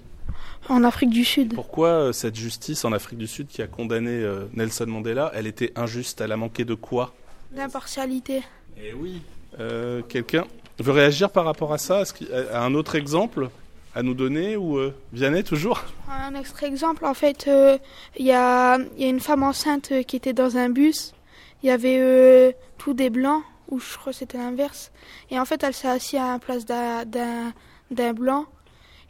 En 0.68 0.84
Afrique 0.84 1.10
du 1.10 1.24
Sud. 1.24 1.54
Pourquoi 1.54 1.88
euh, 1.88 2.12
cette 2.12 2.36
justice 2.36 2.84
en 2.84 2.92
Afrique 2.92 3.18
du 3.18 3.26
Sud 3.26 3.48
qui 3.48 3.62
a 3.62 3.66
condamné 3.66 4.10
euh, 4.10 4.46
Nelson 4.54 4.86
Mandela, 4.86 5.30
elle 5.34 5.46
était 5.46 5.72
injuste 5.76 6.20
Elle 6.20 6.32
a 6.32 6.36
manqué 6.36 6.64
de 6.64 6.74
quoi? 6.74 7.12
D'impartialité. 7.52 8.42
Eh 8.82 8.92
oui. 8.94 9.22
Euh, 9.60 10.02
Quelqu'un 10.08 10.44
veut 10.78 10.92
réagir 10.92 11.30
par 11.30 11.44
rapport 11.44 11.72
à 11.72 11.78
ça? 11.78 12.00
Est-ce 12.02 12.14
a 12.52 12.62
un 12.62 12.74
autre 12.74 12.94
exemple 12.96 13.48
à 13.94 14.02
nous 14.02 14.14
donner 14.14 14.56
ou 14.56 14.78
euh, 14.78 14.92
Vianney 15.12 15.44
toujours? 15.44 15.84
Un 16.10 16.34
extrait 16.34 16.66
exemple, 16.66 17.04
en 17.04 17.14
fait, 17.14 17.46
euh, 17.46 17.78
il 18.18 18.26
y, 18.26 18.32
a, 18.32 18.78
y 18.96 19.04
a 19.04 19.08
une 19.08 19.20
femme 19.20 19.44
enceinte 19.44 19.92
qui 20.06 20.16
était 20.16 20.32
dans 20.32 20.56
un 20.56 20.68
bus. 20.70 21.14
Il 21.62 21.68
y 21.68 21.70
avait 21.70 22.54
tous 22.76 22.92
des 22.92 23.08
blancs, 23.08 23.42
ou 23.70 23.78
je 23.78 23.96
crois 23.96 24.12
que 24.12 24.18
c'était 24.18 24.36
l'inverse. 24.36 24.90
Et 25.30 25.38
en 25.38 25.44
fait, 25.44 25.62
elle 25.62 25.72
s'est 25.72 25.88
assise 25.88 26.18
à 26.18 26.32
la 26.32 26.38
place 26.38 26.66
d'un 26.66 28.12
blanc. 28.12 28.46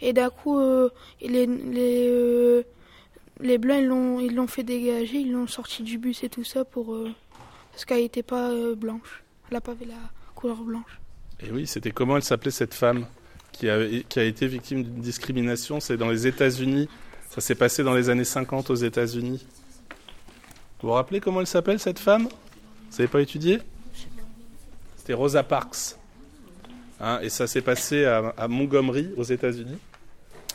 Et 0.07 0.13
d'un 0.13 0.29
coup, 0.29 0.59
euh, 0.59 0.91
les, 1.23 1.47
les, 1.47 2.09
euh, 2.11 2.63
les 3.41 3.57
blancs, 3.57 4.21
ils 4.21 4.35
l'ont 4.35 4.47
fait 4.47 4.63
dégager, 4.63 5.17
ils 5.17 5.33
l'ont 5.33 5.47
sorti 5.47 5.83
du 5.83 5.97
bus 5.97 6.23
et 6.25 6.29
tout 6.29 6.45
ça 6.45 6.67
pour, 6.67 6.95
euh, 6.95 7.11
parce 7.73 7.87
qu'elle 7.87 8.03
n'était 8.03 8.23
pas 8.23 8.51
euh, 8.51 8.75
blanche. 8.75 9.25
Elle 9.49 9.55
n'a 9.55 9.61
pas 9.63 9.73
avait 9.73 9.87
la 9.87 9.95
couleur 10.35 10.59
blanche. 10.59 11.01
Et 11.41 11.51
oui, 11.51 11.67
c'était 11.67 11.91
comment 11.91 12.19
elle 12.19 12.23
s'appelait 12.23 12.51
cette 12.51 12.75
femme 12.75 13.07
qui 13.51 13.71
a, 13.71 13.79
qui 14.03 14.19
a 14.19 14.25
été 14.25 14.47
victime 14.47 14.83
d'une 14.83 15.01
discrimination? 15.01 15.81
C'est 15.81 15.97
dans 15.97 16.11
les 16.11 16.27
États-Unis. 16.27 16.87
Ça 17.31 17.41
s'est 17.41 17.55
passé 17.55 17.83
dans 17.83 17.95
les 17.95 18.11
années 18.11 18.25
50 18.25 18.69
aux 18.69 18.75
États-Unis. 18.75 19.47
Vous 20.83 20.89
vous 20.89 20.95
rappelez 20.95 21.21
comment 21.21 21.41
elle 21.41 21.47
s'appelle 21.47 21.81
cette 21.81 21.99
femme? 21.99 22.25
Vous 22.25 22.97
n'avez 22.99 23.09
pas 23.09 23.23
étudié? 23.23 23.59
C'était 24.99 25.15
Rosa 25.15 25.43
Parks. 25.43 25.97
Hein, 27.01 27.21
et 27.23 27.31
ça 27.31 27.47
s'est 27.47 27.63
passé 27.63 28.05
à, 28.05 28.35
à 28.37 28.49
Montgomery 28.49 29.09
aux 29.17 29.25
États-Unis. 29.25 29.79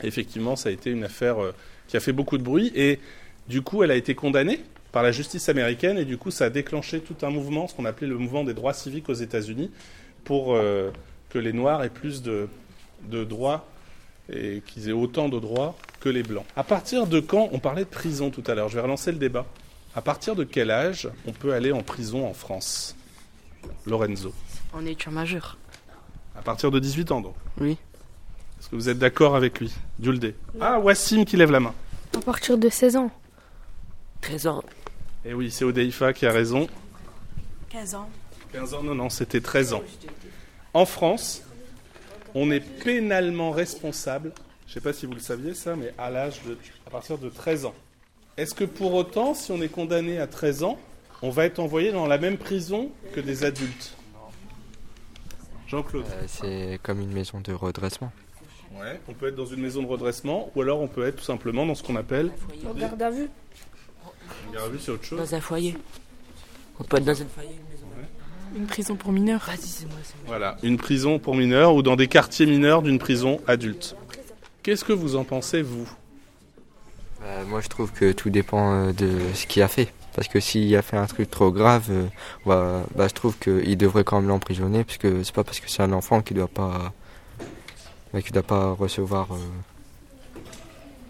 Effectivement, 0.04 0.56
ça 0.56 0.70
a 0.70 0.72
été 0.72 0.92
une 0.92 1.04
affaire 1.04 1.42
euh, 1.42 1.54
qui 1.88 1.98
a 1.98 2.00
fait 2.00 2.14
beaucoup 2.14 2.38
de 2.38 2.44
bruit. 2.44 2.72
Et 2.76 3.00
du 3.48 3.62
coup, 3.62 3.84
elle 3.84 3.92
a 3.92 3.96
été 3.96 4.16
condamnée 4.16 4.62
par 4.92 5.04
la 5.04 5.12
justice 5.12 5.50
américaine. 5.50 5.98
Et 5.98 6.06
du 6.06 6.18
coup, 6.18 6.32
ça 6.32 6.46
a 6.46 6.50
déclenché 6.50 7.02
tout 7.02 7.26
un 7.26 7.30
mouvement, 7.30 7.68
ce 7.68 7.76
qu'on 7.76 7.86
appelait 7.86 8.08
le 8.08 8.18
mouvement 8.18 8.44
des 8.44 8.54
droits 8.54 8.74
civiques 8.74 9.10
aux 9.10 9.14
États-Unis, 9.14 9.72
pour 10.24 10.56
euh, 10.56 10.92
que 11.30 11.40
les 11.40 11.54
Noirs 11.54 11.84
aient 11.84 11.90
plus 11.90 12.22
de, 12.22 12.48
de 13.10 13.24
droits 13.24 13.68
et 14.32 14.62
qu'ils 14.66 14.90
aient 14.90 14.94
autant 14.94 15.30
de 15.30 15.40
droits 15.40 15.76
que 16.00 16.10
les 16.10 16.24
Blancs. 16.24 16.46
À 16.56 16.64
partir 16.64 17.08
de 17.08 17.20
quand 17.20 17.50
On 17.52 17.60
parlait 17.60 17.84
de 17.84 17.90
prison 17.90 18.30
tout 18.30 18.44
à 18.48 18.56
l'heure. 18.56 18.70
Je 18.70 18.76
vais 18.76 18.82
relancer 18.82 19.12
le 19.12 19.18
débat. 19.18 19.46
À 19.96 20.02
partir 20.02 20.36
de 20.36 20.44
quel 20.44 20.70
âge 20.72 21.10
on 21.26 21.32
peut 21.32 21.54
aller 21.54 21.72
en 21.72 21.82
prison 21.82 22.28
en 22.28 22.34
France? 22.34 22.96
Lorenzo. 23.86 24.34
En 24.72 24.86
études 24.86 25.12
majeure. 25.12 25.58
À 26.36 26.42
partir 26.42 26.72
de 26.72 26.80
18 26.80 27.12
ans, 27.12 27.22
donc. 27.22 27.36
Oui. 27.60 27.78
Est-ce 28.60 28.70
que 28.70 28.76
vous 28.76 28.90
êtes 28.90 29.00
d'accord 29.00 29.36
avec 29.36 29.60
lui 29.60 29.72
Dulde. 30.00 30.34
Ah, 30.60 30.80
Wassim 30.80 31.24
qui 31.26 31.38
lève 31.38 31.52
la 31.52 31.60
main. 31.60 31.74
À 32.16 32.22
partir 32.22 32.58
de 32.58 32.70
16 32.70 32.96
ans. 32.98 33.12
13 34.22 34.48
ans. 34.48 34.64
Eh 35.26 35.34
oui, 35.34 35.52
c'est 35.52 35.64
Odeifa 35.66 36.14
qui 36.14 36.26
a 36.26 36.32
raison. 36.32 36.68
15 37.70 37.96
ans. 37.96 38.10
15 38.54 38.74
ans, 38.74 38.84
non, 38.84 38.96
non, 38.96 39.10
c'était 39.10 39.42
13 39.42 39.74
ans. 39.74 39.84
En 40.74 40.86
France, 40.86 41.44
on 42.36 42.52
est 42.52 42.60
pénalement 42.60 43.52
responsable, 43.52 44.32
je 44.66 44.72
ne 44.72 44.74
sais 44.76 44.82
pas 44.82 44.94
si 44.94 45.06
vous 45.06 45.14
le 45.14 45.20
saviez 45.20 45.54
ça, 45.54 45.76
mais 45.76 45.94
à 45.98 46.10
l'âge 46.10 46.42
de, 46.46 46.58
à 46.86 46.90
partir 46.90 47.18
de 47.18 47.30
13 47.30 47.66
ans. 47.66 47.76
Est-ce 48.38 48.54
que 48.54 48.64
pour 48.64 48.94
autant, 48.94 49.34
si 49.34 49.52
on 49.52 49.62
est 49.62 49.70
condamné 49.70 50.20
à 50.20 50.28
13 50.28 50.64
ans, 50.64 50.80
on 51.22 51.30
va 51.30 51.46
être 51.46 51.60
envoyé 51.60 51.92
dans 51.92 52.08
la 52.08 52.18
même 52.18 52.38
prison 52.38 52.92
que 53.14 53.20
des 53.20 53.44
adultes? 53.44 53.96
Jean-Claude 55.68 56.06
Euh, 56.10 56.24
c'est 56.28 56.80
comme 56.82 57.00
une 57.02 57.12
maison 57.12 57.42
de 57.42 57.52
redressement. 57.54 58.12
Ouais, 58.76 59.00
on 59.08 59.14
peut 59.14 59.28
être 59.28 59.36
dans 59.36 59.46
une 59.46 59.62
maison 59.62 59.82
de 59.82 59.88
redressement, 59.88 60.52
ou 60.56 60.62
alors 60.62 60.80
on 60.80 60.88
peut 60.88 61.06
être 61.06 61.18
tout 61.18 61.24
simplement 61.24 61.66
dans 61.66 61.76
ce 61.76 61.84
qu'on 61.84 61.96
appelle 61.96 62.32
En 62.68 62.74
garde 62.74 63.02
à 63.02 63.10
vue. 63.10 63.30
une 64.48 64.54
garde 64.54 64.68
à 64.68 64.70
vue, 64.70 64.80
c'est 64.80 64.92
autre 64.92 65.04
chose. 65.04 65.20
Dans 65.20 65.36
un 65.36 65.42
foyer. 65.42 65.76
On 66.80 66.84
peut 66.84 66.98
être 66.98 67.06
dans 67.06 67.22
un 67.22 67.26
foyer. 67.26 67.60
Une 68.56 68.66
prison 68.66 68.96
pour 68.96 69.12
mineurs. 69.12 69.44
Vas-y, 69.46 69.68
c'est 69.68 69.86
moi, 69.86 69.98
c'est 70.04 70.16
moi. 70.16 70.24
Voilà, 70.28 70.58
une 70.64 70.78
prison 70.78 71.20
pour 71.20 71.36
mineurs 71.36 71.76
ou 71.76 71.82
dans 71.84 71.96
des 71.96 72.08
quartiers 72.08 72.46
mineurs 72.46 72.82
d'une 72.82 72.98
prison 72.98 73.40
adulte. 73.48 73.96
Qu'est-ce 74.64 74.84
que 74.84 74.94
vous 74.94 75.16
en 75.16 75.24
pensez, 75.24 75.62
vous? 75.62 75.88
Euh, 77.24 77.46
moi, 77.46 77.62
je 77.62 77.68
trouve 77.68 77.92
que 77.92 78.12
tout 78.12 78.30
dépend 78.30 78.74
euh, 78.74 78.94
de 78.94 79.20
ce 79.34 79.46
qu'il 79.46 79.62
a 79.62 79.68
fait. 79.68 79.92
Parce 80.16 80.28
que 80.28 80.40
s'il 80.40 80.76
a 80.76 80.82
fait 80.82 80.98
un 80.98 81.06
truc 81.06 81.30
trop 81.30 81.52
grave, 81.52 81.88
euh, 81.90 82.08
bah, 82.46 82.84
bah, 82.96 83.08
je 83.08 83.14
trouve 83.14 83.38
qu'il 83.38 83.78
devrait 83.78 84.04
quand 84.04 84.20
même 84.20 84.30
l'emprisonner. 84.30 84.84
Parce 84.84 84.98
que 84.98 85.24
c'est 85.24 85.34
pas 85.36 85.44
parce 85.44 85.60
que 85.60 85.70
c'est 85.70 85.84
un 85.84 85.92
enfant 85.92 86.22
qu'il 86.22 86.38
doit 86.38 86.48
pas, 86.48 86.92
bah, 88.14 88.22
qu'il 88.22 88.32
doit 88.32 88.44
pas 88.44 88.72
recevoir, 88.74 89.28
euh, 89.34 89.38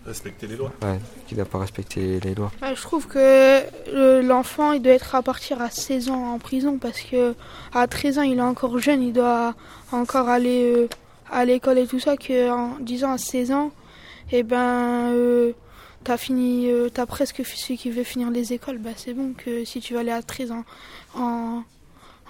Respectez 0.06 0.48
les 0.48 0.56
lois. 0.56 0.72
ouais, 0.82 1.00
qu'il 1.28 1.38
doit 1.38 1.46
pas 1.46 1.60
respecter 1.60 2.20
les 2.20 2.34
lois. 2.34 2.52
Ouais, 2.62 2.76
je 2.76 2.82
trouve 2.82 3.06
que 3.08 4.22
l'enfant, 4.22 4.72
il 4.72 4.82
doit 4.82 4.94
être 4.94 5.14
à 5.14 5.22
partir 5.22 5.62
à 5.62 5.70
16 5.70 6.10
ans 6.10 6.34
en 6.34 6.40
prison 6.40 6.80
parce 6.80 7.02
que 7.02 7.36
à 7.74 7.86
13 7.86 8.18
ans, 8.20 8.22
il 8.24 8.40
est 8.40 8.42
encore 8.42 8.80
jeune, 8.80 9.04
il 9.04 9.14
doit 9.14 9.54
encore 9.92 10.28
aller 10.30 10.64
euh, 10.76 10.88
à 11.32 11.46
l'école 11.46 11.78
et 11.78 11.86
tout 11.86 12.00
ça. 12.00 12.18
Que 12.18 12.50
en 12.50 12.80
10 12.80 13.04
ans 13.04 13.12
à 13.12 13.18
16 13.20 13.52
ans, 13.52 13.72
eh 14.32 14.42
ben, 14.42 15.12
euh, 15.14 15.52
t'as 16.04 16.18
fini, 16.18 16.72
euh, 16.72 16.90
t'as 16.90 17.06
presque 17.06 17.46
celui 17.46 17.78
qui 17.78 17.92
veut 17.92 18.04
finir 18.04 18.32
les 18.32 18.52
écoles. 18.54 18.80
Bah, 18.80 18.92
c'est 18.96 19.14
bon 19.14 19.34
que 19.34 19.64
si 19.64 19.80
tu 19.80 19.94
vas 19.94 20.00
aller 20.00 20.12
à 20.12 20.24
13 20.24 20.52
ans 20.52 20.64
en, 21.16 21.62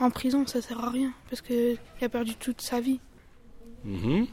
en 0.02 0.10
prison, 0.10 0.46
ça 0.48 0.62
sert 0.62 0.84
à 0.84 0.90
rien 0.90 1.14
parce 1.30 1.42
que 1.42 1.76
il 1.76 2.04
a 2.06 2.10
perdu 2.10 2.36
toute 2.36 2.60
sa 2.62 2.82
vie. 2.82 3.00
Mhm. 3.86 4.26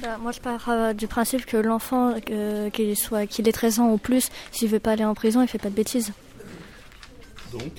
Bah, 0.00 0.18
moi, 0.18 0.32
je 0.32 0.40
pars 0.40 0.68
euh, 0.68 0.92
du 0.92 1.06
principe 1.06 1.46
que 1.46 1.56
l'enfant, 1.56 2.14
euh, 2.30 2.68
qu'il 2.70 2.96
soit, 2.96 3.26
qu'il 3.26 3.48
ait 3.48 3.52
13 3.52 3.78
ans 3.80 3.90
ou 3.92 3.98
plus, 3.98 4.28
s'il 4.50 4.68
veut 4.68 4.80
pas 4.80 4.92
aller 4.92 5.04
en 5.04 5.14
prison, 5.14 5.40
il 5.42 5.48
fait 5.48 5.58
pas 5.58 5.70
de 5.70 5.74
bêtises. 5.74 6.12
Donc, 7.52 7.72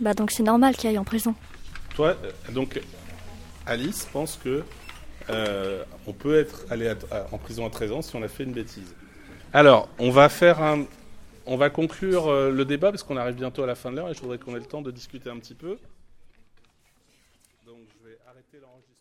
Bah, 0.00 0.14
donc 0.14 0.30
c'est 0.30 0.42
normal 0.42 0.76
qu'il 0.76 0.88
aille 0.90 0.98
en 0.98 1.04
prison. 1.04 1.34
toi, 1.94 2.16
euh, 2.24 2.52
donc, 2.52 2.80
Alice 3.66 4.06
pense 4.12 4.36
que 4.42 4.62
euh, 5.28 5.84
on 6.06 6.12
peut 6.12 6.38
être 6.38 6.64
allé 6.70 6.88
à- 6.88 6.96
à- 7.10 7.26
en 7.32 7.38
prison 7.38 7.66
à 7.66 7.70
13 7.70 7.92
ans 7.92 8.00
si 8.02 8.14
on 8.16 8.22
a 8.22 8.28
fait 8.28 8.44
une 8.44 8.52
bêtise. 8.52 8.94
Alors, 9.52 9.88
on 9.98 10.10
va 10.10 10.28
faire 10.28 10.62
un, 10.62 10.84
on 11.46 11.56
va 11.56 11.68
conclure 11.70 12.28
euh, 12.28 12.50
le 12.50 12.64
débat 12.64 12.90
parce 12.90 13.02
qu'on 13.02 13.16
arrive 13.16 13.34
bientôt 13.36 13.62
à 13.62 13.66
la 13.66 13.74
fin 13.74 13.90
de 13.90 13.96
l'heure 13.96 14.08
et 14.10 14.14
je 14.14 14.20
voudrais 14.20 14.38
qu'on 14.38 14.52
ait 14.56 14.60
le 14.60 14.66
temps 14.66 14.82
de 14.82 14.90
discuter 14.90 15.28
un 15.30 15.38
petit 15.38 15.54
peu. 15.54 15.78
Donc, 17.66 17.78
je 18.02 18.08
vais 18.08 18.18
arrêter 18.28 18.58
l'enregistrement. 18.62 18.95